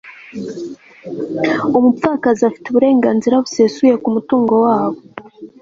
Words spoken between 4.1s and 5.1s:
mu tungo wabo